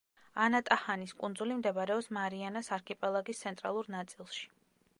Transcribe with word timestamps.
ანატაჰანის 0.43 1.11
კუნძული 1.23 1.57
მდებარეობს 1.59 2.09
მარიანას 2.17 2.71
არქიპელაგის 2.77 3.43
ცენტრალურ 3.45 3.93
ნაწილში. 3.97 4.49